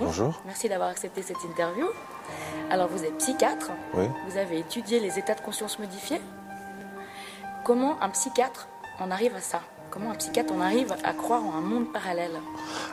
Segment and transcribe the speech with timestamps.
[0.00, 0.40] bonjour.
[0.46, 1.86] Merci d'avoir accepté cette interview.
[2.70, 3.70] Alors vous êtes psychiatre.
[3.94, 4.04] Oui.
[4.28, 6.20] Vous avez étudié les états de conscience modifiés.
[7.64, 9.60] Comment un psychiatre en arrive à ça?
[9.90, 12.30] Comment un psychiatre en arrive à croire en un monde parallèle?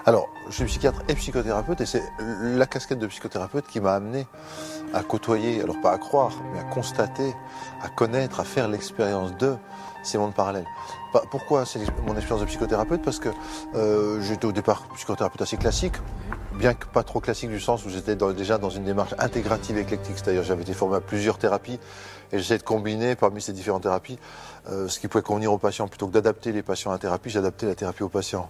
[0.07, 4.25] Alors, je suis psychiatre et psychothérapeute et c'est la casquette de psychothérapeute qui m'a amené
[4.93, 7.35] à côtoyer, alors pas à croire, mais à constater,
[7.83, 9.55] à connaître, à faire l'expérience de
[10.01, 10.65] ces mondes parallèles.
[11.29, 13.03] Pourquoi c'est mon expérience de psychothérapeute?
[13.03, 13.29] Parce que
[13.75, 15.95] euh, j'étais au départ psychothérapeute assez classique,
[16.57, 20.15] bien que pas trop classique du sens où j'étais déjà dans une démarche intégrative éclectique,
[20.17, 21.79] c'est-à-dire j'avais été formé à plusieurs thérapies
[22.31, 24.17] et j'essayais de combiner parmi ces différentes thérapies
[24.69, 25.87] euh, ce qui pouvait convenir aux patients.
[25.87, 28.49] Plutôt que d'adapter les patients à la thérapie, j'adaptais la thérapie aux patients.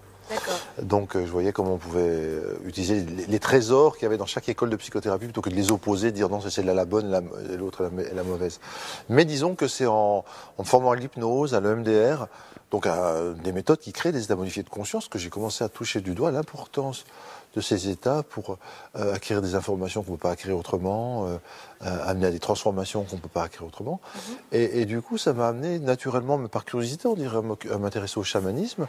[0.81, 4.17] Donc euh, je voyais comment on pouvait euh, utiliser les, les trésors qu'il y avait
[4.17, 6.85] dans chaque école de psychothérapie plutôt que de les opposer, dire non c'est celle-là la
[6.85, 8.59] bonne la- et l'autre est la, la mauvaise.
[9.09, 10.23] Mais disons que c'est en,
[10.57, 12.27] en me formant à l'hypnose, à l'EMDR,
[12.71, 15.69] donc à des méthodes qui créent des états modifiés de conscience que j'ai commencé à
[15.69, 17.05] toucher du doigt l'importance
[17.57, 18.59] de ces états pour
[18.95, 21.37] euh, acquérir des informations qu'on ne peut pas acquérir autrement, euh,
[21.81, 23.99] euh, amener à des transformations qu'on ne peut pas acquérir autrement.
[24.51, 27.37] et, et du coup, ça m'a amené naturellement, mais par curiosité, on dirait,
[27.71, 28.85] à m'intéresser au chamanisme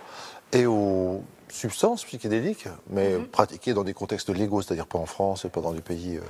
[0.52, 5.48] et aux substances psychédéliques, mais pratiquées dans des contextes légaux, c'est-à-dire pas en France et
[5.48, 6.20] pas dans des pays.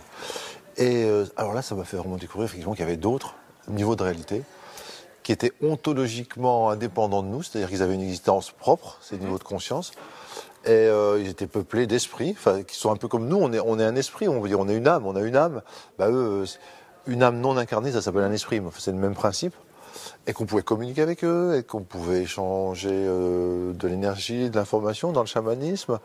[0.77, 3.35] Et alors là, ça m'a fait vraiment découvrir effectivement qu'il y avait d'autres
[3.67, 4.45] niveaux de réalité
[5.25, 9.45] qui étaient ontologiquement indépendants de nous, c'est-à-dire qu'ils avaient une existence propre, ces niveaux de
[9.45, 9.93] conscience,
[10.65, 13.37] et euh, ils étaient peuplés d'esprits, qui sont un peu comme nous.
[13.37, 15.63] On est, un esprit, on veut dire, on est une âme, on a une âme.
[15.99, 16.45] Bah euh,
[17.07, 18.61] une âme non incarnée, ça s'appelle un esprit.
[18.61, 19.55] mais C'est le même principe.
[20.27, 25.13] Et qu'on pouvait communiquer avec eux, et qu'on pouvait échanger euh, de l'énergie, de l'information
[25.13, 25.99] dans le chamanisme,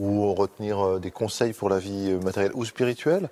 [0.00, 3.28] ou retenir des conseils pour la vie matérielle ou spirituelle.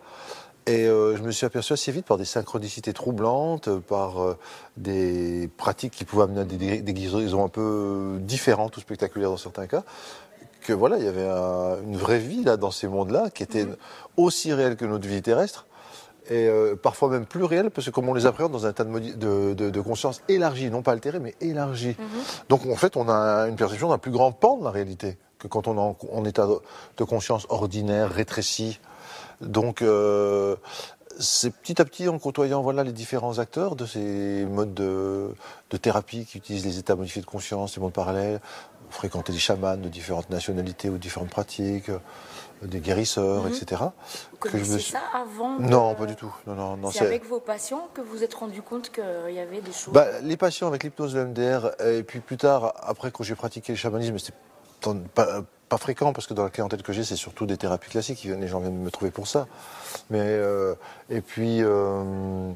[0.68, 4.36] Et je me suis aperçu assez vite par des synchronicités troublantes, par
[4.76, 9.36] des pratiques qui pouvaient amener à des, des guérisons un peu différentes ou spectaculaires dans
[9.36, 9.84] certains cas,
[10.66, 13.66] que voilà, il y avait un- une vraie vie là dans ces mondes-là qui était
[14.16, 15.66] aussi réelle que notre vie terrestre
[16.28, 18.84] et euh, parfois même plus réelle parce que comme on les appréhende dans un état
[18.84, 21.96] de, de, de- de conscience élargi, non pas altéré mais élargi.
[22.48, 25.46] Donc en fait, on a une perception d'un plus grand pan de la réalité que
[25.48, 26.56] quand on est en, en état de,
[26.96, 28.80] de conscience ordinaire, rétréci.
[29.40, 30.56] Donc euh,
[31.18, 35.28] c'est petit à petit en côtoyant voilà les différents acteurs de ces modes de,
[35.70, 38.40] de thérapie qui utilisent les états modifiés de conscience, les mondes parallèles,
[38.96, 41.98] fréquenter des chamans de différentes nationalités ou différentes pratiques, euh,
[42.62, 43.82] des guérisseurs, etc.
[44.32, 46.34] Vous que je me ça avant de- Non, pas du tout.
[46.46, 46.90] Non, non, non.
[46.90, 49.92] C'est avec vos patients que vous vous êtes rendu compte qu'il y avait des choses.
[49.92, 53.72] Bah, les patients avec l'hypnose, le MDR, et puis plus tard, après quand j'ai pratiqué
[53.72, 54.36] le chamanisme, c'était
[55.14, 58.24] pas, pas fréquent parce que dans la clientèle que j'ai, c'est surtout des thérapies classiques.
[58.24, 59.46] Les gens viennent me trouver pour ça.
[60.08, 60.74] Mais euh,
[61.10, 62.52] et puis euh,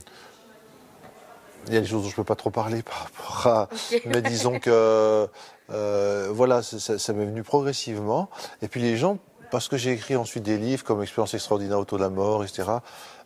[1.69, 3.69] il y a des choses dont je peux pas trop parler par rapport à.
[4.07, 5.29] Mais disons que
[5.71, 8.29] euh, voilà, ça, ça- ça m'est venu progressivement.
[8.63, 9.19] Et puis les gens,
[9.51, 12.69] parce que j'ai écrit ensuite des livres comme Expérience extraordinaire autour de la mort, etc.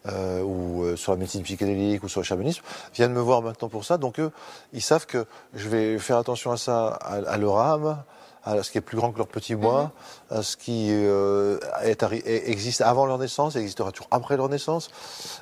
[0.07, 2.63] euh, ou euh, sur la médecine psychédélique ou sur le chamanisme,
[2.95, 3.97] viennent me voir maintenant pour ça.
[3.99, 4.31] Donc eux,
[4.75, 5.25] ils savent que
[5.55, 8.03] je vais faire attention à ça, à, à leur âme,
[8.45, 9.93] à ce qui est plus grand que leur petit moi,
[10.31, 14.91] à ce qui euh, est existe avant leur naissance existera toujours après leur naissance,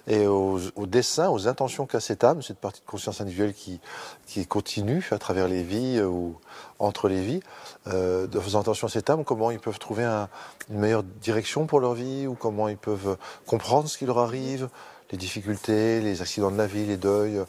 [0.06, 3.80] et aux, aux dessins, aux intentions qu'a cette âme, cette partie de conscience individuelle qui,
[4.26, 6.36] qui continue à travers les vies euh, ou
[6.78, 7.40] entre les vies,
[7.88, 10.28] euh, de faisant attention à cette âme, comment ils peuvent trouver un-
[10.70, 14.68] une meilleure direction pour leur vie, ou comment ils peuvent comprendre ce qui leur arrive,
[15.10, 17.44] les difficultés, les accidents de la vie, les deuils, euh,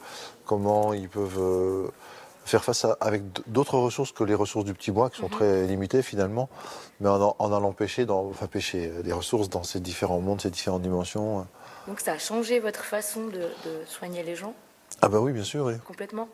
[0.45, 1.87] comment ils peuvent euh,
[2.45, 5.65] faire face à- avec d'autres ressources que les ressources du petit moi, qui sont très
[5.65, 6.49] limitées finalement,
[6.99, 10.41] mais en, en- allant pêcher, dans, enfin pêcher euh, des ressources dans ces différents mondes,
[10.41, 11.39] ces différentes dimensions.
[11.39, 11.43] euh.
[11.87, 14.53] Donc ça a changé votre façon de, de soigner les gens?
[15.01, 15.73] Ah bah oui, bien sûr, oui.
[15.87, 16.27] complètement?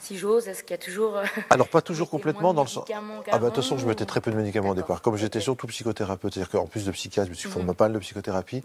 [0.00, 1.16] Si j'ose, est-ce qu'il y a toujours.
[1.16, 2.84] euh, Alors pas toujours complètement dans le sens.
[3.30, 5.00] Ah bah de toute façon, je mettais très peu de médicaments au départ.
[5.00, 7.52] Comme j'étais surtout psychothérapeute, c'est-à-dire qu'en plus de psychiatre, je me suis Mhm.
[7.54, 8.62] formé pas mal de psychothérapie,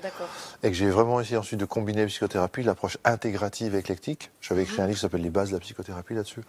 [0.63, 4.31] et que j'ai vraiment essayé ensuite de combiner la psychothérapie, l'approche intégrative et éclectique.
[4.41, 4.67] J'avais Mhm.
[4.67, 6.41] écrit un livre qui s'appelle Les bases de la psychothérapie là-dessus.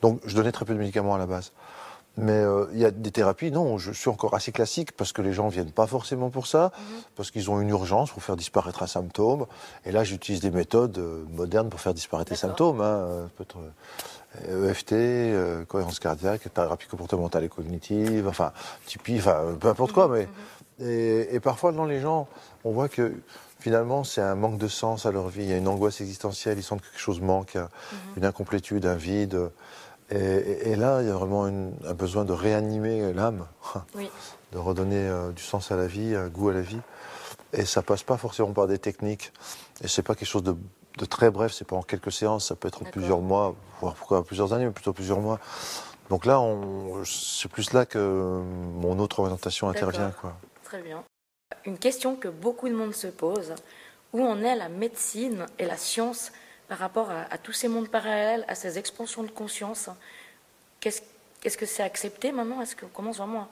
[0.00, 1.52] Donc je donnais très peu de médicaments à la base.
[2.16, 5.22] Mais euh, il y a des thérapies, non, je suis encore assez classique parce que
[5.22, 7.02] les gens viennent pas forcément pour ça, Mhm.
[7.16, 9.46] parce qu'ils ont une urgence pour faire disparaître un symptôme.
[9.86, 12.80] Et là, j'utilise des méthodes euh, modernes pour faire disparaître les symptômes.
[12.80, 13.56] Hein, euh, peut-être
[14.48, 18.52] euh, EFT, euh, cohérence cardiaque, thérapie comportementale et cognitive, enfin,
[18.86, 20.08] Tipeee, enfin, peu importe quoi.
[20.08, 20.28] Mais
[20.84, 22.26] et, et parfois, dans les gens,
[22.64, 23.12] on voit que
[23.60, 25.42] finalement, c'est un manque de sens à leur vie.
[25.42, 27.56] Il y a une angoisse existentielle, ils sentent que quelque chose manque,
[28.16, 29.50] une incomplétude, un vide.
[30.10, 33.46] Et, là, il y a vraiment une- un besoin de réanimer l'âme,
[33.94, 34.10] Oui.
[34.52, 36.80] de redonner euh, du sens à la vie, un goût à la vie.
[37.52, 39.32] Et ça passe pas forcément par des techniques.
[39.82, 40.56] Et c'est pas quelque chose de,
[40.98, 43.94] de très bref, c'est pas en quelques séances, ça peut être en plusieurs mois, voire
[43.94, 45.38] pourquoi plusieurs années, mais plutôt plusieurs mois.
[46.08, 46.40] Donc là,
[47.04, 48.42] c'est plus là que
[48.74, 50.10] mon autre orientation intervient.
[50.20, 50.34] Quoi.
[50.64, 51.04] Très bien.
[51.66, 53.54] une question que beaucoup de monde se pose.
[54.12, 56.32] Où en est la médecine et la science
[56.70, 59.90] par rapport à, tous ces mondes parallèles, à ces expansions de conscience
[60.84, 62.62] Est-ce que c'est accepté maintenant?
[62.62, 63.48] Est-ce qu'on commence vraiment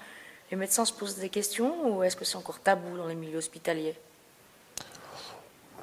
[0.53, 3.39] Les médecins se posent des questions ou est-ce que c'est encore tabou dans les milieux
[3.39, 3.97] hospitaliers?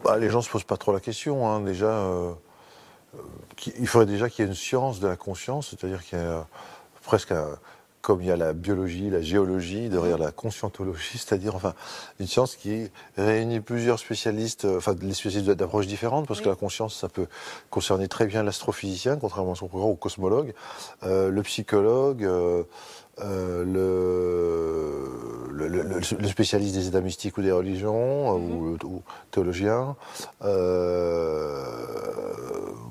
[0.01, 1.45] Bah, Les gens ne se posent pas trop la question.
[1.45, 1.59] Hein.
[1.59, 2.31] Déjà, euh,
[3.79, 6.47] il faudrait déjà qu'il y ait une science de la conscience, c'est-à-dire qu'il y a
[7.03, 7.59] presque un
[8.05, 11.73] comme il y a la biologie, la géologie, derrière la conscientologie, c'est-à-dire enfin
[12.19, 16.55] une science qui réunit plusieurs spécialistes, euh, enfin des spécialistes d'approches différentes, parce que la
[16.55, 17.25] conscience, ça peut
[17.71, 20.53] concerner très bien l'astrophysicien, contrairement à son programme, au cosmologue,
[21.01, 22.61] euh, le psychologue, euh,
[23.21, 28.83] euh, le, le, le, spécialiste des états mystiques ou des religions, mm-hmm.
[28.83, 29.01] ou, ou,
[29.31, 29.95] théologien.
[30.43, 31.63] Euh,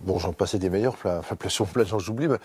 [0.04, 2.38] bon, j'en passais des meilleurs, plein, plein, plein, de gens j'oublie, mais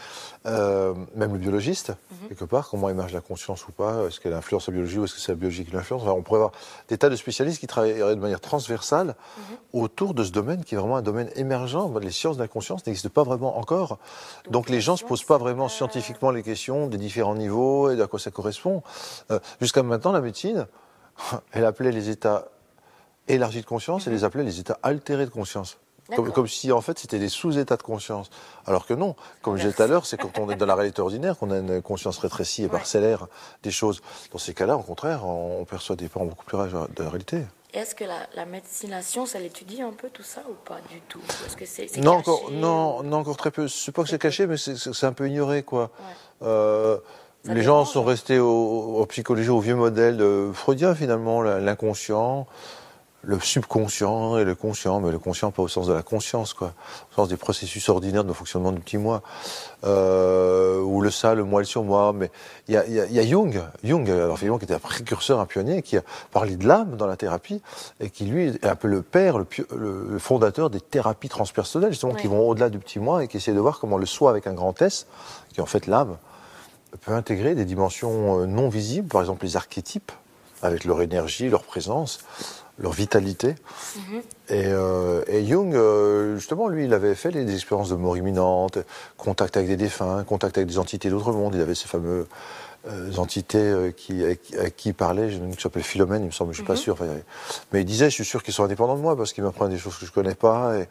[0.46, 2.28] euh, même le biologiste, mm-hmm.
[2.30, 5.14] quelque part, comment émerge la conscience ou pas, est-ce qu'elle influence la biologie ou est-ce
[5.14, 6.52] que c'est la biologie qui l'influence enfin, On pourrait avoir
[6.90, 9.82] des tas de spécialistes qui travailleraient de manière transversale mm-hmm.
[9.82, 11.90] autour de ce domaine qui est vraiment un domaine émergent.
[12.02, 14.00] Les sciences de la conscience n'existent pas vraiment encore.
[14.46, 17.69] Donc, Donc les gens ne se posent pas vraiment scientifiquement les questions des différents niveaux
[17.92, 18.84] et à quoi ça correspond.
[19.32, 20.68] Euh, jusqu'à maintenant, la médecine,
[21.52, 22.46] elle appelait les états
[23.28, 25.78] élargis de conscience et les appelait les états altérés de conscience.
[26.16, 28.32] Comme, si en fait c'était des sous-états de conscience.
[28.66, 30.74] Alors que non, comme je disais tout à l'heure, c'est quand on est dans la
[30.74, 33.28] réalité ordinaire qu'on a une conscience rétrécie et parcellaire
[33.62, 34.02] des choses.
[34.32, 37.46] Dans ces cas-là, au contraire, on perçoit des pans beaucoup plus larges de la réalité.
[37.72, 41.02] Est-ce que la, médecine, la science, elle étudie un peu tout ça ou pas du
[41.02, 41.22] tout?
[41.56, 43.68] Que c'est, non, encore, non, non, encore très peu.
[43.68, 45.92] C'est pas que c'est caché, mais c'est, un peu ignoré, quoi.
[46.42, 46.98] Euh,
[47.50, 50.24] les gens sont restés au, psychologie, au vieux modèle
[50.54, 52.48] freudien finalement, l'inconscient,
[53.22, 56.74] le subconscient et le conscient, mais le conscient pas au sens de la conscience, quoi,
[57.12, 59.22] au sens des processus ordinaires de fonctionnement du petit moi,
[59.84, 62.14] euh, ou le ça, le moi, le surmoi.
[62.14, 62.32] Mais
[62.68, 65.46] il y a, y, a, y a, Jung, Jung, alors qui était un précurseur, un
[65.46, 66.02] pionnier, qui a
[66.32, 67.62] parlé de l'âme dans la thérapie
[68.00, 72.14] et qui lui est un peu le père, le, le fondateur des thérapies transpersonnelles, justement,
[72.14, 74.48] qui vont au-delà du petit moi et qui essaient de voir comment le soi avec
[74.48, 75.08] un grand S,
[75.54, 76.16] qui est en fait l'âme,
[76.98, 80.12] peut intégrer des dimensions euh, non visibles, par exemple les archétypes,
[80.62, 82.20] avec leur énergie, leur présence,
[82.78, 83.56] leur vitalité.
[84.50, 88.80] Et, euh, et, Jung, euh, justement, lui, il avait fait des expériences de mort imminente,
[89.18, 91.56] contact avec des défunts, contact avec des entités d'autres mondes.
[91.56, 92.28] Il avait ces fameux
[93.18, 96.76] entités qui, à, qui il parlait, qui s'appelle Philomène, il me semble, je suis pas
[96.76, 96.78] mm-hmm.
[96.78, 96.98] sûr.
[97.72, 99.78] mais il disait, je suis sûr qu'ils sont indépendants de moi parce qu'ils m'apprennent des
[99.78, 100.78] choses que je connais pas.
[100.78, 100.88] Et,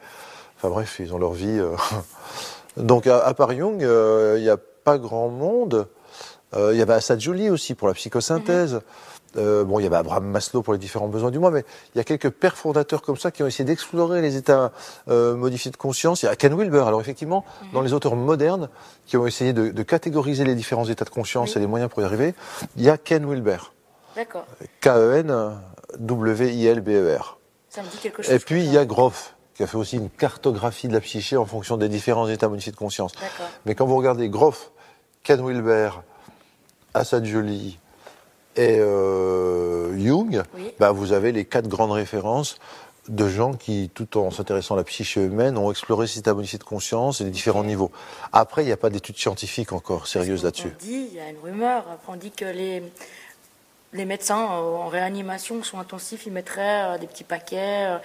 [0.57, 1.61] enfin bref, ils ont leur vie.
[2.77, 5.87] Donc à, à, part Jung, il y a pas grand monde.
[6.55, 8.81] Euh, il y avait Assad Jolie aussi pour la psychosynthèse.
[9.37, 11.99] Euh, bon, il y avait Abraham Maslow pour les différents besoins du moi, mais il
[11.99, 14.73] y a quelques pères fondateurs comme ça qui ont essayé d'explorer les états
[15.09, 16.23] euh, modifiés de conscience.
[16.23, 17.73] Il y a Ken Wilber, alors effectivement, mhm.
[17.75, 18.71] dans les auteurs modernes
[19.05, 22.01] qui ont essayé de, de catégoriser les différents états de conscience et les moyens pour
[22.01, 22.35] y arriver,
[22.79, 23.59] il y a Ken Wilber.
[24.17, 24.47] D'accord.
[24.81, 25.29] K-E-N-W-I-L-B-E-R.
[27.69, 28.33] Ça me dit quelque chose.
[28.33, 31.37] Et puis il y a Groff qui a fait aussi une cartographie de la psyché
[31.37, 33.13] en fonction des différents états modifiés de conscience.
[33.67, 34.71] Mais quand vous regardez Groff,
[35.29, 35.91] Ken Wilber,
[36.95, 37.79] Assad Jolie
[38.57, 40.43] et euh, Jung,
[40.79, 42.59] bah, vous avez les quatre grandes références
[43.09, 46.65] de gens qui, tout en s'intéressant à la psyché humaine, ont exploré cet état de
[46.65, 47.93] conscience et les différents niveaux.
[48.33, 50.73] Après, il n'y a pas d'études scientifiques encore sérieuses là-dessus.
[50.75, 52.83] On dit, il y a une rumeur, on dit que les,
[53.93, 57.99] les médecins en réanimation sont intensifs, ils mettraient euh, des petits paquets, euh,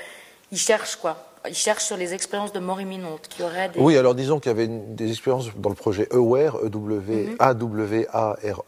[0.54, 1.18] ils cherchent quoi
[1.50, 3.80] ils cherchent sur les expériences de mort imminente qui auraient des...
[3.80, 7.36] Oui, alors disons qu'il y avait des expériences dans le projet EWARE, E-W-A-W-A-R-E,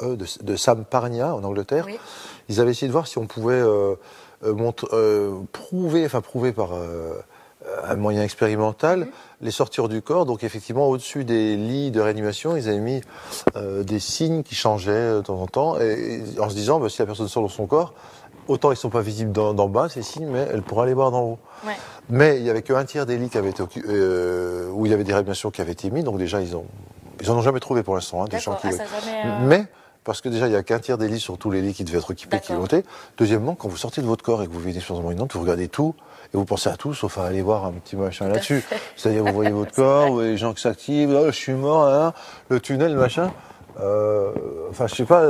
[0.05, 0.17] mhm.
[0.41, 1.87] de, Sam Parnia en Angleterre.
[2.49, 3.95] Ils avaient essayé de voir si on pouvait euh,
[4.43, 6.71] euh, euh, prouver, enfin prouver par
[7.83, 9.07] un moyen expérimental, mhm.
[9.41, 10.25] les sortir du corps.
[10.25, 12.99] Donc effectivement, au-dessus des lits de réanimation, ils avaient mis
[13.55, 17.05] des signes qui changeaient de temps en temps, et, en se disant, bah, si la
[17.05, 17.93] personne sort dans son corps,
[18.47, 21.11] autant ils ne sont pas visibles d'en bas, ces signes, mais elle pourra les voir
[21.11, 21.39] d'en haut.
[22.09, 24.93] Mais il n'y avait qu'un tiers des lits qui avaient été euh, où il y
[24.93, 26.65] avait des réanimations qui avaient été mis, donc déjà ils ont,
[27.21, 28.67] ils en ont jamais trouvé pour l'instant, hein, des gens qui.
[28.67, 29.65] Ah, euh, mais
[30.03, 31.83] parce que déjà il n'y a qu'un tiers des lits sur tous les lits qui
[31.83, 32.83] devaient être équipés, qui ont été.
[33.17, 35.41] Deuxièmement, quand vous sortez de votre corps et que vous vivez une expérience moyenante, vous
[35.41, 35.95] regardez tout
[36.33, 38.63] et vous pensez à tout, sauf à aller voir un petit machin là-dessus.
[38.95, 41.87] C'est-à-dire vous voyez votre corps, vous voyez les gens qui s'activent, oh, je suis mort,
[41.87, 42.13] hein,
[42.49, 43.31] le tunnel, le machin.
[43.79, 44.31] Euh,
[44.69, 45.27] enfin, je sais pas.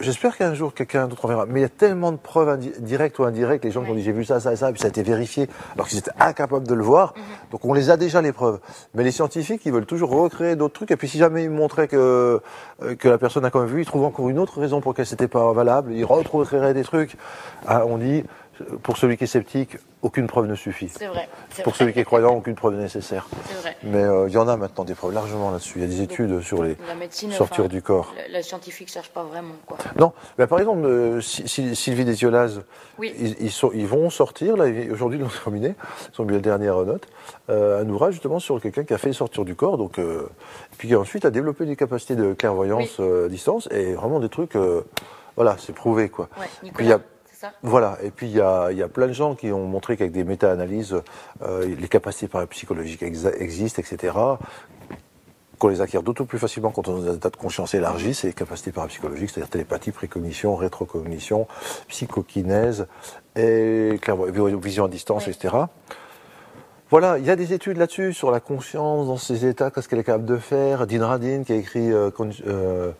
[0.00, 1.46] J'espère qu'un jour quelqu'un d'autre en verra.
[1.46, 3.64] Mais il y a tellement de preuves directes ou indirectes.
[3.64, 5.02] Les gens qui ont dit j'ai vu ça, ça et ça, puis ça a été
[5.02, 7.14] vérifié, alors qu'ils étaient incapables de le voir.
[7.16, 7.22] Mhm.
[7.52, 8.60] Donc on les a déjà les preuves.
[8.94, 10.90] Mais les scientifiques, ils veulent toujours recréer d'autres trucs.
[10.90, 12.40] Et puis si jamais ils montraient que
[12.82, 14.92] euh, que la personne a quand même vu, ils trouvent encore une autre raison pour
[14.92, 15.92] laquelle c'était pas valable.
[15.92, 17.16] Ils recréeraient des trucs.
[17.66, 18.24] Ah, on dit
[18.82, 20.88] pour celui qui est sceptique, aucune preuve ne suffit.
[20.88, 21.28] C'est vrai.
[21.62, 21.78] Pour vrai.
[21.78, 23.26] celui qui est croyant, aucune preuve n'est nécessaire.
[23.46, 23.76] C'est vrai.
[23.82, 25.74] Mais euh, il y en a maintenant des preuves largement là-dessus.
[25.78, 28.14] Il y a des études sur les La médecine, sortures enfin, du corps.
[28.28, 29.76] Le, le scientifique cherche pas vraiment, quoi.
[29.98, 32.60] Non, mais par exemple, euh, Sy- Sy- Sylvie Desiolaz,
[32.98, 33.12] Oui.
[33.18, 35.74] ils, ils sont- ils vont sortir, là, aujourd'hui ils l'ont terminé,
[36.16, 37.06] ils ont mis la dernière note,
[37.50, 40.28] euh, un ouvrage justement sur quelqu'un qui a fait sortir du corps, donc, euh,
[40.78, 43.06] puis qui ensuite a développé des capacités de clairvoyance Oui.
[43.24, 44.56] à distance, et vraiment des trucs,
[45.36, 46.28] voilà, c'est prouvé quoi.
[46.38, 47.00] Ouais, Puis il y a-
[47.40, 49.66] ça Voilà, et puis il y a, il y a plein de gens qui ont
[49.66, 50.96] montré qu'avec des méta-analyses,
[51.42, 54.14] euh, les capacités parapsychologiques existent, etc.
[55.58, 58.28] Qu'on les acquiert d'autant plus facilement quand on dans un état de conscience élargi, c'est
[58.28, 61.46] les capacités parapsychologiques, c'est-à-dire télépathie, précognition, rétrocognition,
[61.88, 62.86] psychokinèse
[63.36, 63.98] et
[64.62, 65.32] vision à distance, Oui.
[65.32, 65.54] etc.
[66.90, 69.98] Voilà, il y a des études là-dessus sur la conscience dans ces états, qu'est-ce qu'elle
[69.98, 70.86] est capable de faire.
[70.86, 72.92] Dean Radin qui a écrit euh, Con- euh,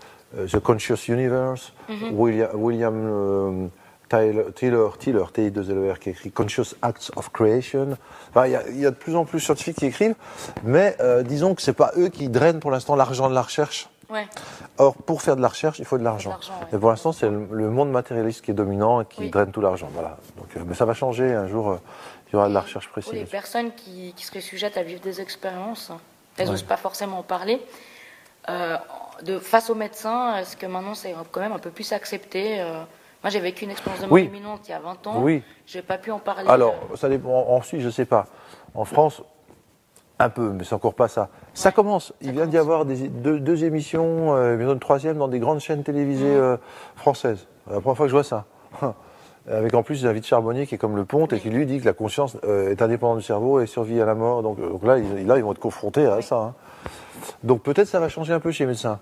[0.47, 1.73] The Conscious Universe,
[2.13, 3.67] William, William euh,
[4.09, 7.97] Tyler, Tiller, Tiller, T-I-2-L-E-R, qui écrit Conscious Acts of Creation.
[8.31, 10.15] Enfin, il y, a, y a de plus en plus de scientifiques qui écrivent,
[10.65, 13.89] mais euh, disons que c'est pas eux qui drainent pour l'instant l'argent de la recherche.
[14.11, 14.27] Ouais.
[14.79, 16.31] Or, pour faire de la recherche, il faut de l'argent.
[16.31, 16.67] ouais.
[16.73, 19.31] Et pour l'instant, c'est le, le monde matérialiste qui est dominant et qui Oui.
[19.31, 19.91] draine tout l'argent.
[19.93, 20.17] Voilà.
[20.39, 21.35] Donc, euh, mais ça va changer.
[21.35, 21.77] Un jour, euh,
[22.29, 23.29] il y aura de la recherche Pour les précise.
[23.31, 25.93] personnes qui, qui seraient sujettes à vivre des expériences,
[26.39, 26.53] elles Ouais.
[26.53, 27.61] n'osent pas forcément en parler.
[28.49, 28.79] Euh,
[29.25, 32.81] de, face aux médecins, est-ce que maintenant c'est quand même un peu plus accepté euh,
[33.23, 34.25] Moi j'ai vécu une expérience de mort Oui.
[34.25, 35.21] imminente il y a 20 ans.
[35.23, 35.43] Oui.
[35.67, 36.49] J'ai pas pu en parler.
[36.49, 37.31] Alors, ça dépend.
[37.49, 38.27] En, Suisse, je sais pas.
[38.75, 39.23] En France,
[40.21, 41.29] un peu, mais c'est encore pas ça.
[41.55, 42.13] Ça commence.
[42.21, 45.61] Il ça vient d'y avoir des, deux, deux émissions, euh, une troisième, dans des grandes
[45.61, 46.41] chaînes télévisées Mhm.
[46.43, 46.57] euh,
[46.97, 47.47] françaises.
[47.71, 48.45] La première fois que je vois ça.
[49.51, 51.87] Avec en plus David Charbonnier qui est comme le ponte et qui lui dit que
[51.87, 54.43] la conscience euh, est indépendante du cerveau et survit à la mort.
[54.43, 56.23] Donc, euh, donc là, ils, là, ils vont être confrontés à Oui.
[56.23, 56.37] ça.
[56.37, 56.55] hein.
[57.43, 58.99] Donc peut-être ça va changer un peu chez les médecins.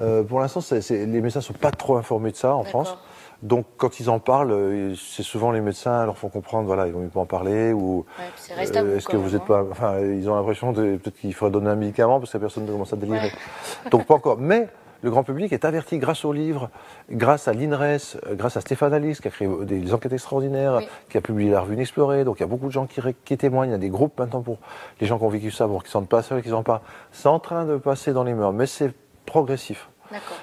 [0.00, 2.64] Euh, pour l'instant, les médecins sont pas trop informés de ça en.
[2.64, 2.96] France.
[3.42, 6.92] Donc quand ils en parlent, euh, c'est souvent les médecins leur font comprendre, voilà, ils
[6.92, 10.28] vont mieux pas en parler ou Ouais, euh, Est-ce que vous êtes pas, enfin, ils
[10.30, 12.96] ont l'impression de peut-être qu'il faudrait donner un médicament parce que la personne commence à
[12.96, 13.32] délirer.
[13.90, 14.38] Donc pas encore.
[14.38, 14.68] Mais
[15.02, 16.70] le grand public est averti grâce au livre,
[17.10, 20.88] grâce à l'INRES, euh, grâce à Stéphane Alice qui a créé des, enquêtes extraordinaires, Oui.
[21.10, 22.22] qui a publié La Revue Inexplorée.
[22.22, 23.70] Donc il y a beaucoup de gens qui, témoignent.
[23.70, 24.58] Il y a des groupes maintenant pour
[25.00, 26.82] les gens qui ont vécu ça, pour qu'ils ne sentent pas seuls, qu'ils en parlent.
[27.10, 28.92] C'est en train de passer dans les mœurs, mais c'est
[29.26, 29.88] progressif.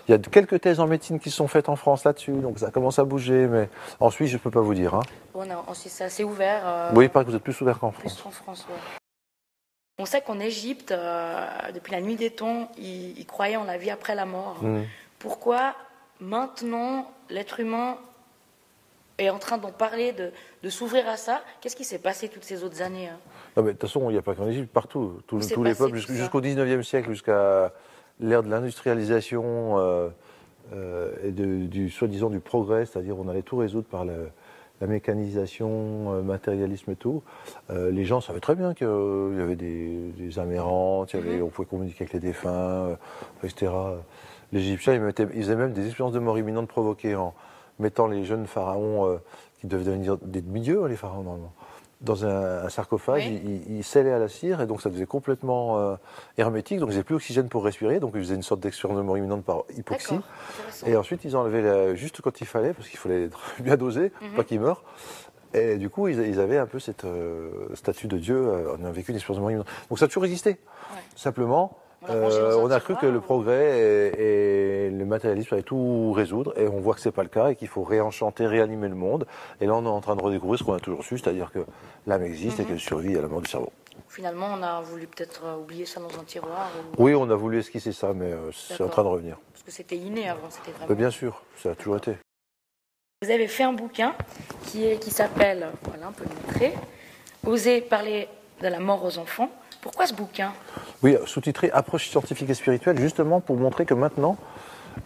[0.07, 2.71] Il y a quelques thèses en médecine qui sont faites en France là-dessus, donc ça
[2.71, 4.95] commence à bouger, mais en Suisse, je ne peux pas vous dire.
[4.95, 5.01] Hein.
[5.33, 6.61] Bon, non, ensuite c'est assez ouvert.
[6.65, 8.25] euh, Oui, il paraît que vous êtes plus ouvert qu'en plus France.
[8.25, 8.65] en France.
[8.69, 8.75] ouais.
[10.01, 13.77] On sait qu'en Égypte, euh, depuis la nuit des temps, ils, ils croyaient en la
[13.77, 14.63] vie après la mort.
[14.63, 14.83] Mm.
[15.19, 15.75] Pourquoi
[16.21, 17.97] maintenant l'être humain
[19.17, 20.31] est en train d'en parler, de,
[20.63, 21.41] de s'ouvrir à ça?
[21.59, 23.17] Qu'est-ce qui s'est passé toutes ces autres années hein?
[23.57, 25.21] Non, mais de toute façon, il n'y a pas qu'en Égypte, partout.
[25.27, 27.73] Tous, les peuples, jusqu'au 19e siècle, jusqu'à
[28.19, 30.09] l'ère de l'industrialisation euh,
[30.73, 36.13] euh, et de- du soi-disant du progrès, c'est-à-dire on allait tout résoudre par la mécanisation,
[36.13, 37.21] euh, matérialisme et tout.
[37.69, 41.37] Euh, les gens savaient très bien qu'il y avait des, des amérantes, il y avait-
[41.37, 41.43] Mhm.
[41.43, 42.97] on pouvait communiquer avec les défunts,
[43.43, 43.71] etc.
[44.51, 47.33] Les Égyptiens, ils, mettaient- ils faisaient même des expériences de mort imminente provoquées en
[47.79, 49.19] mettant les jeunes pharaons,
[49.59, 51.51] qui devaient devenir des demi-dieux, hein, les pharaons normalement,
[52.01, 53.41] dans un, un sarcophage, Oui.
[53.67, 55.95] ils, ils scellaient à la cire, et donc ça devenait complètement euh,
[56.37, 59.03] hermétique, donc ils n'avaient plus d'oxygène pour respirer, donc ils faisaient une sorte d'expérience de
[59.03, 60.19] mort imminente par hypoxie.
[60.85, 64.11] Et ensuite, ils enlevaient la- juste quand il fallait, parce qu'il fallait être bien dosé,
[64.21, 64.35] Mhm.
[64.35, 64.83] pas qu'ils meurent.
[65.53, 68.37] Et du coup, ils, ils avaient un peu cette euh, statue de Dieu.
[68.37, 69.67] euh, on a vécu une expérience de mort imminente.
[69.89, 70.51] Donc ça a toujours existé.
[70.51, 71.01] Ouais.
[71.15, 71.75] Simplement,
[72.09, 76.67] euh, on a cru que le progrès et, et le matérialisme allaient tout résoudre, et
[76.67, 79.25] on voit que c'est pas le cas, et qu'il faut réenchanter, réanimer le monde.
[79.59, 81.59] Et là, on est en train de redécouvrir ce qu'on a toujours su, c'est-à-dire que
[82.07, 82.67] l'âme existe et Mhm.
[82.69, 83.71] qu'elle survit à la mort du cerveau.
[84.07, 87.35] Finalement, on a voulu peut-être euh, oublier ça dans un tiroir, ou- Oui, on a
[87.35, 89.37] voulu esquisser ça, mais euh, c'est en train de revenir.
[89.51, 90.87] parce que c'était inné avant, c'était vraiment.
[90.89, 92.15] Mais bien sûr, ça a toujours été.
[93.21, 94.15] Vous avez fait un bouquin
[94.67, 96.73] qui, est, qui s'appelle, voilà, on peut le montrer,
[97.45, 98.27] Oser parler
[98.61, 99.49] de la mort aux enfants.
[99.81, 100.53] Pourquoi ce bouquin?
[101.03, 104.37] Oui, sous-titré Approche scientifique et spirituelle, justement pour montrer que maintenant,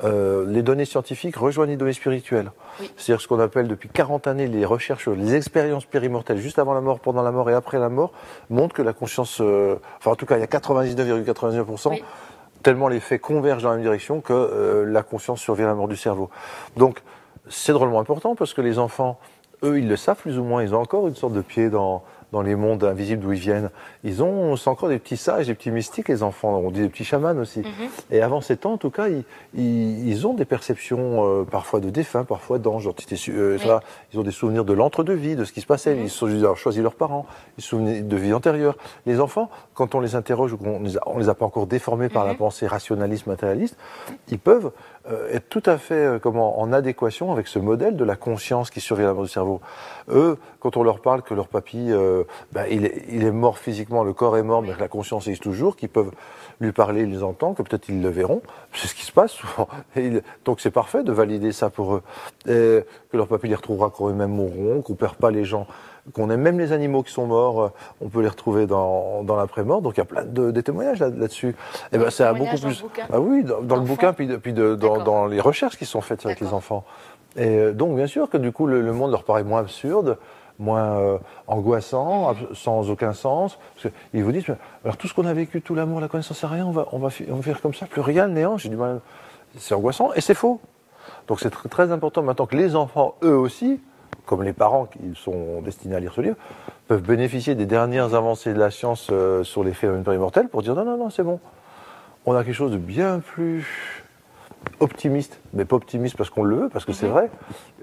[0.04, 2.52] euh, les données scientifiques rejoignent les données spirituelles.
[2.80, 2.92] Oui.
[2.98, 6.82] C'est-à-dire ce qu'on appelle depuis 40 années les recherches les expériences périmortelles, juste avant la
[6.82, 8.12] mort, pendant la mort et après la mort,
[8.50, 12.04] montrent que la conscience, euh, enfin en tout cas il y a 99,99%, Oui.
[12.64, 15.76] tellement les faits convergent dans la même direction que euh, la conscience survient à la
[15.76, 16.30] mort du cerveau.
[16.76, 17.04] Donc
[17.50, 19.20] c'est drôlement important parce que les enfants,
[19.64, 22.04] eux, ils le savent plus ou moins, ils ont encore une sorte de pied dans,
[22.34, 23.70] dans les mondes invisibles d'où ils viennent.
[24.04, 26.58] Ils ont, c'est encore des petits sages, des petits mystiques, les enfants.
[26.58, 27.60] On dit des petits chamans aussi.
[27.60, 27.66] Mhm.
[28.12, 29.24] Et avant ces temps, en tout cas, ils,
[29.54, 32.88] ils, ils ont des perceptions euh, parfois de défunts, parfois d'anges.
[33.30, 33.70] euh, Oui.
[34.14, 35.94] Ils ont des souvenirs de l'entre-deux-vie, de ce qui se passait.
[35.94, 36.04] Mhm.
[36.06, 38.76] Ils sont ils ont choisi leurs parents, ils se souvenaient de vie antérieure.
[39.06, 41.68] Les enfants, quand on les interroge ou qu'on les a, on les a pas encore
[41.68, 42.38] déformés par la Mhm.
[42.40, 43.78] pensée rationaliste, matérialiste,
[44.30, 44.72] ils peuvent
[45.12, 48.70] euh, être tout à fait euh, comment, en adéquation avec ce modèle de la conscience
[48.70, 49.60] qui survient à du cerveau.
[50.10, 53.58] Eux, quand on leur parle que leur papy, euh, ben, il, est, il est mort
[53.58, 56.12] physiquement, le corps est mort, mais que la conscience existe toujours, qu'ils peuvent
[56.62, 58.42] lui parler, ils les entendent, que peut-être ils le verront.
[58.72, 59.68] C'est ce qui se passe souvent.
[60.46, 62.04] Donc c'est parfait de valider ça pour eux.
[62.48, 65.68] Et que leur papy les retrouvera quand eux-mêmes mourront, qu'on perd pas les gens,
[66.14, 69.36] qu'on aime même les animaux qui sont morts, euh, on peut les retrouver dans, dans
[69.38, 69.82] l'après-mort.
[69.82, 71.56] Donc il y a plein de, de témoignages là- là-dessus.
[71.94, 72.84] Et ben Des c'est beaucoup plus.
[73.12, 76.02] Ah oui, dans, dans le bouquin, puis, de- puis de- dans, les recherches qui sont
[76.02, 76.84] faites avec les enfants.
[77.38, 80.18] Et euh, donc, bien sûr que du coup, le, le monde leur paraît moins absurde,
[80.60, 81.18] moins euh,
[81.48, 83.58] angoissant, sans aucun sens.
[83.76, 84.46] Parce qu'ils vous disent,
[84.84, 87.00] alors tout ce qu'on a vécu, tout l'amour, la connaissance, c'est rien, on va, on,
[87.00, 88.58] va, on va faire comme ça, plus rien, le néant.
[88.58, 89.00] J'ai du mal.
[89.58, 90.60] C'est angoissant et c'est faux.
[91.28, 93.80] Donc c'est tr- très important maintenant que les enfants, eux aussi,
[94.26, 96.36] comme les parents qui sont destinés à lire ce livre,
[96.88, 100.76] peuvent bénéficier des dernières avancées de la science euh, sur les phénomènes périmortels pour dire
[100.76, 101.40] non, non, non, c'est bon.
[102.26, 104.04] On a quelque chose de bien plus
[104.80, 107.30] optimiste, mais pas optimiste parce qu'on le veut, parce que c'est vrai,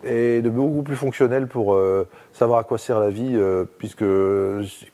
[0.03, 4.05] et de beaucoup plus fonctionnel pour euh, savoir à quoi sert la vie, euh, puisque,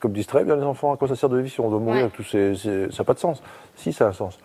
[0.01, 1.79] comme disent très bien les enfants, à quoi ça sert de vivre si on doit
[1.79, 2.11] mourir, Ouais.
[2.11, 3.41] tout ça n'a pas de sens.
[3.77, 4.39] Si, ça a un sens.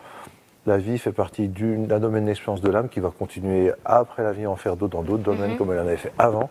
[0.66, 4.44] La vie fait partie d'un domaine d'expérience de l'âme qui va continuer après la vie
[4.44, 5.56] à en faire d'autres dans d'autres domaines Mhm.
[5.56, 6.50] comme elle en avait fait avant.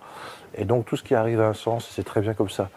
[0.58, 2.70] Et donc tout ce qui arrive a un sens, c'est très bien comme ça.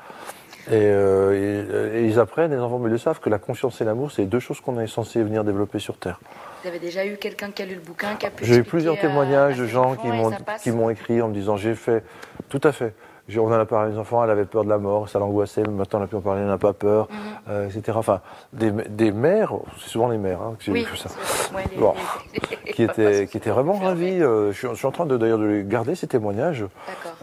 [0.69, 3.81] Et, euh, et- et ils apprennent, les enfants, mais ils le savent, que la conscience
[3.81, 6.21] et l'amour, c'est deux choses qu'on est censé venir développer sur Terre.
[6.63, 8.63] Vous avez déjà eu quelqu'un qui a lu le bouquin, qui a pu J'ai eu
[8.65, 9.97] plusieurs à- témoignages à de gens
[10.63, 12.03] qui m'ont écrit en me disant j'ai fait
[12.49, 12.95] tout à fait.
[13.37, 16.01] On en a parlé aux enfants, elle avait peur de la mort, ça l'angoissait, maintenant
[16.01, 17.17] on a pu en parler, elle n'a pas peur, Mhm.
[17.49, 17.97] euh, etc.
[17.97, 18.21] Enfin,
[18.53, 21.55] des, des mères, c'est souvent les mères hein, que j'ai Oui, vu tout ça, c'est-
[21.55, 21.95] ouais, les- Bon.
[22.35, 24.23] les- qui étaient, qui étaient vraiment ravies.
[24.23, 26.67] euh, je, suis, je suis en train de d'ailleurs de garder ces témoignages.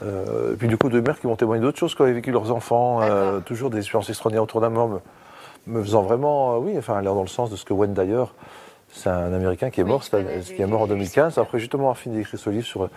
[0.01, 2.51] Euh, et puis du coup, de mères qui m'ont témoigné d'autres choses qu'avaient vécu leurs
[2.51, 3.01] enfants,
[3.45, 4.99] toujours des expériences extraordinaires autour d'un mort, me,
[5.67, 8.33] me faisant vraiment, oui, enfin, aller dans le sens de ce que Wayne d'ailleurs,
[8.89, 11.41] c'est un Américain qui est mort, qui est mort en j'ai vu 2015, ça.
[11.41, 12.89] après justement avoir fini d'écrire ce livre sur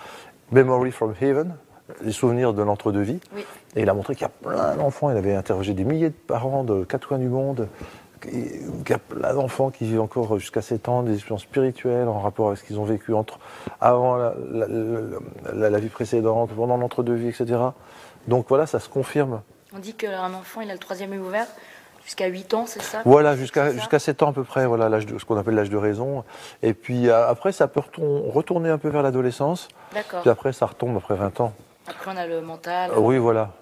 [0.53, 1.55] Memory from Heaven,
[2.03, 3.21] les souvenirs de l'entre-deux-vie.
[3.35, 3.45] Oui.
[3.76, 6.14] Et il a montré qu'il y a plein d'enfants, il avait interrogé des milliers de
[6.14, 7.68] parents de quatre coins du monde,
[8.23, 12.20] qu'il y a plein d'enfants qui vivent encore jusqu'à 7 ans des expériences spirituelles en
[12.20, 13.38] rapport avec ce qu'ils ont vécu entre,
[13.81, 17.59] avant la, la- la- la- la vie précédente, pendant l'entre-deux-vie, etc.
[18.29, 19.42] Donc voilà, ça se confirme.
[19.75, 21.47] On dit qu'un enfant, il a le troisième œil ouvert
[22.05, 23.03] jusqu'à 8 ans, c'est ça?
[23.05, 23.79] Voilà, jusqu'à C'est ça?
[23.79, 26.25] jusqu'à 7 ans à peu près, voilà, l'âge de, ce qu'on appelle l'âge de raison.
[26.62, 27.83] Et puis euh, après, ça peut
[28.33, 30.23] retourner un peu vers l'adolescence, D'accord.
[30.23, 31.53] puis après, ça retombe après 20 ans.
[31.87, 32.90] Après, on a le mental.
[32.92, 33.53] Euh, oui, voilà.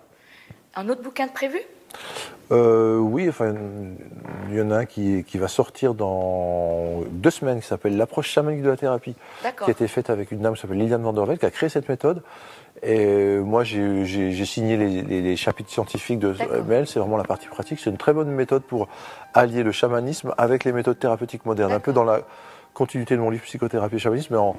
[0.74, 1.58] Un autre bouquin de prévu?
[2.50, 3.54] Euh, oui, enfin,
[4.50, 8.28] il y en a un qui, qui va sortir dans deux semaines, qui s'appelle L'approche
[8.28, 9.14] chamanique de la thérapie,
[9.64, 11.88] qui a été faite avec une dame qui s'appelle Liliane Vandervelde, qui a créé cette
[11.88, 12.22] méthode.
[12.82, 16.35] Et moi, j'ai signé les, les- les chapitres scientifiques de
[16.70, 17.78] elle, c'est vraiment la partie pratique.
[17.80, 18.88] C'est une très bonne méthode pour
[19.35, 22.20] allier le chamanisme avec les méthodes thérapeutiques modernes, un peu dans la
[22.74, 24.56] continuité de mon livre Psychothérapie et chamanisme, mais en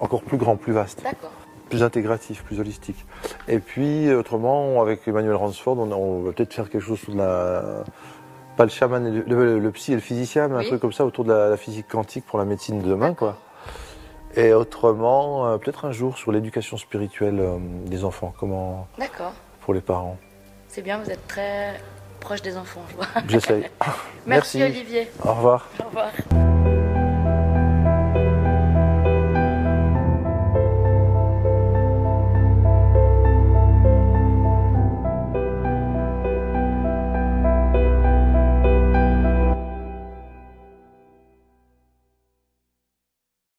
[0.00, 1.30] encore plus grand, plus vaste D'accord.
[1.68, 3.04] Plus intégratif, plus holistique.
[3.48, 7.18] Et puis, autrement, avec Emmanuel Ransford, on, on va peut-être faire quelque chose sous de
[7.18, 7.62] la.
[8.56, 10.64] Pas le chaman, et le, le- le psy et le physicien, mais Oui.
[10.64, 13.12] un truc comme ça autour de la, la physique quantique pour la médecine de demain,
[13.12, 13.36] quoi.
[14.34, 19.32] Et autrement, euh, peut-être un jour sur l'éducation spirituelle euh, des enfants, comment D'accord.
[19.60, 20.16] pour les parents.
[20.68, 21.80] C'est bien, vous êtes très
[22.20, 23.06] proche des enfants, je vois.
[23.28, 23.64] J'essaye.
[24.26, 25.10] Merci, Olivier.
[25.24, 25.68] Au revoir.
[25.80, 26.55] Au revoir.